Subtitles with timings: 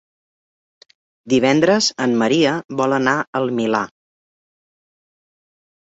[1.33, 3.85] Divendres en Maria vol anar al Milà.